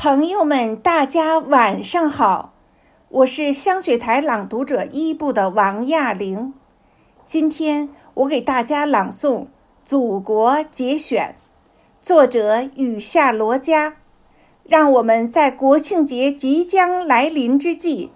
[0.00, 2.52] 朋友们，大家晚上好，
[3.08, 6.54] 我是香雪台朗读者一部的王亚玲。
[7.24, 9.40] 今天我给大家朗诵
[9.84, 11.34] 《祖国节选》，
[12.00, 13.96] 作者雨下罗家。
[14.62, 18.12] 让我们在国庆节即将来临之际，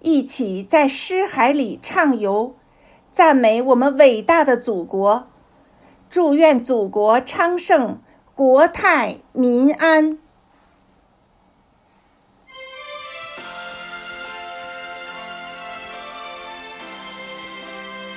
[0.00, 2.54] 一起在诗海里畅游，
[3.10, 5.26] 赞美我们伟大的祖国。
[6.08, 7.98] 祝愿祖国昌盛，
[8.34, 10.18] 国泰民安。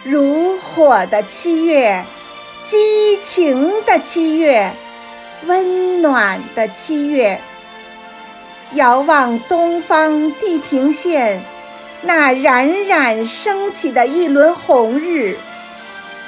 [0.06, 2.06] 如火的七月，
[2.64, 4.74] 激情的七月，
[5.46, 7.42] 温暖的七月。
[8.74, 11.44] 遥望东方地平线，
[12.02, 15.36] 那冉冉升起的一轮红日，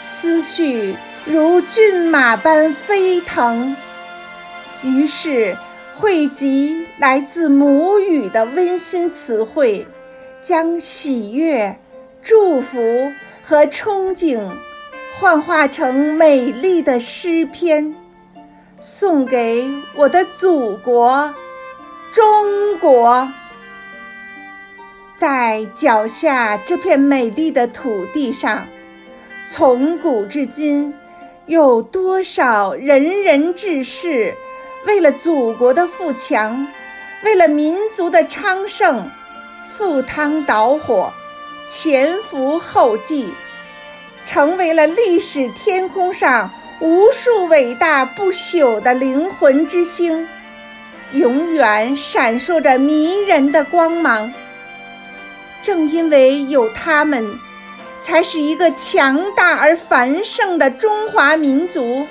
[0.01, 3.77] 思绪如骏马般飞腾。
[4.81, 5.55] 于是，
[5.95, 9.87] 汇集来自母语的温馨词汇，
[10.41, 11.79] 将喜悦、
[12.21, 12.77] 祝福。
[13.43, 14.39] 和憧憬
[15.19, 17.95] 幻化成美丽的诗篇，
[18.79, 21.33] 送给我的祖国
[22.13, 23.27] 中国。
[25.17, 28.65] 在脚下这片美丽的土地上，
[29.47, 30.93] 从古至今，
[31.45, 34.33] 有多少仁人志士
[34.87, 36.67] 为了祖国的富强，
[37.23, 39.07] 为了民族的昌盛，
[39.77, 41.13] 赴汤蹈火。
[41.73, 43.33] 前赴后继，
[44.25, 50.27] 成为了历史天空上无数伟大不朽的灵魂之星，
[51.13, 54.33] 永远闪烁着迷人的光芒。
[55.63, 57.39] 正因为有他们，
[57.97, 62.05] 才是一个强大而繁盛的中华民族，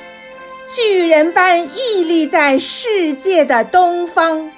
[0.67, 4.51] 巨人般屹立在世界的东方。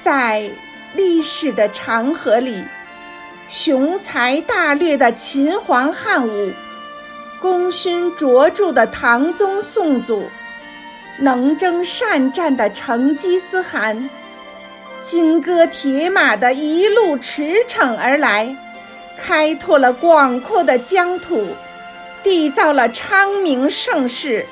[0.00, 0.50] 在
[0.94, 2.60] 历史的长河里。
[3.48, 6.50] 雄才大略的秦皇汉武，
[7.40, 10.24] 功勋卓著的唐宗宋祖，
[11.18, 14.08] 能征善战的成吉思汗，
[15.02, 18.56] 金戈铁马的一路驰骋而来，
[19.22, 21.46] 开拓了广阔的疆土，
[22.24, 24.46] 缔造了昌明盛世。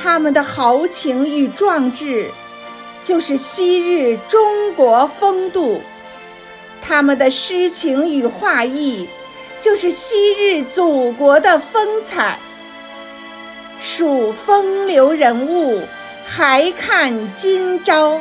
[0.00, 2.30] 他们的豪情与壮志，
[3.02, 5.82] 就是昔日中国风度。
[6.90, 9.08] 他们的诗情与画意，
[9.60, 12.36] 就是昔日祖国的风采。
[13.80, 15.82] 数风流人物，
[16.26, 18.20] 还看今朝。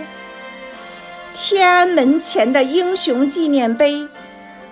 [1.33, 4.07] 天安门前的英雄纪念碑，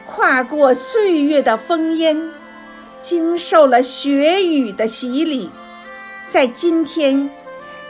[0.05, 2.29] 跨过岁月的烽烟，
[3.01, 5.49] 经受了血雨的洗礼，
[6.27, 7.31] 在今天，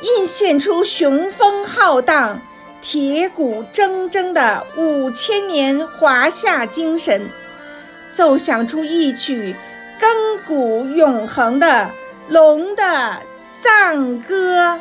[0.02, 2.42] 映现出雄风浩荡。
[2.90, 7.30] 铁骨铮铮的五千年华夏精神，
[8.10, 9.54] 奏响出一曲
[10.00, 10.08] 亘
[10.48, 11.90] 古永恒的
[12.30, 13.22] 龙的
[13.62, 14.80] 赞歌。